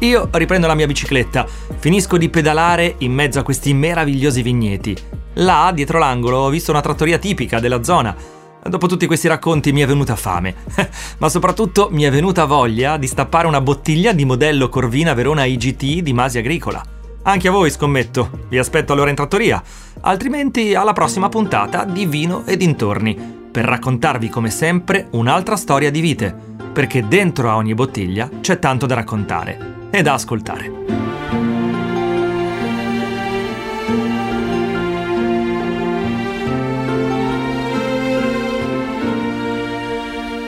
Io 0.01 0.29
riprendo 0.33 0.67
la 0.67 0.75
mia 0.75 0.87
bicicletta, 0.87 1.47
finisco 1.47 2.17
di 2.17 2.29
pedalare 2.29 2.95
in 2.99 3.13
mezzo 3.13 3.39
a 3.39 3.43
questi 3.43 3.75
meravigliosi 3.75 4.41
vigneti. 4.41 4.97
Là, 5.35 5.73
dietro 5.75 5.99
l'angolo, 5.99 6.39
ho 6.39 6.49
visto 6.49 6.71
una 6.71 6.81
trattoria 6.81 7.19
tipica 7.19 7.61
della 7.61 7.83
zona. 7.83 8.15
Dopo 8.63 8.87
tutti 8.87 9.07
questi 9.07 9.27
racconti 9.27 9.73
mi 9.73 9.81
è 9.81 9.87
venuta 9.87 10.17
fame, 10.17 10.55
ma 11.19 11.29
soprattutto 11.29 11.89
mi 11.91 12.05
è 12.05 12.11
venuta 12.11 12.45
voglia 12.45 12.99
di 12.99 13.07
stappare 13.07 13.47
una 13.47 13.61
bottiglia 13.61 14.13
di 14.13 14.25
modello 14.25 14.69
Corvina 14.69 15.15
Verona 15.15 15.45
IGT 15.45 16.03
di 16.03 16.13
Masi 16.13 16.39
Agricola. 16.39 17.00
Anche 17.23 17.49
a 17.49 17.51
voi, 17.51 17.71
scommetto. 17.71 18.47
Vi 18.49 18.59
aspetto 18.59 18.93
allora 18.93 19.11
in 19.11 19.17
trattoria. 19.17 19.63
Altrimenti 20.01 20.75
alla 20.75 20.95
prossima 20.95 21.29
puntata 21.29 21.85
di 21.85 22.07
Vino 22.07 22.45
e 22.47 22.57
dintorni, 22.57 23.15
per 23.51 23.67
raccontarvi 23.67 24.29
come 24.31 24.49
sempre 24.51 25.09
un'altra 25.11 25.57
storia 25.57 25.91
di 25.91 26.01
vite, 26.01 26.35
perché 26.73 27.07
dentro 27.07 27.51
a 27.51 27.57
ogni 27.57 27.75
bottiglia 27.75 28.29
c'è 28.41 28.59
tanto 28.59 28.87
da 28.87 28.95
raccontare 28.95 29.89
e 29.91 30.01
da 30.03 30.15
ascoltare. 30.15 30.79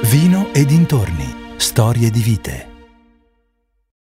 Vino 0.02 0.49
e 0.52 0.64
dintorni, 0.64 1.35
storie 1.57 2.11
di 2.11 2.21
vite. 2.21 2.72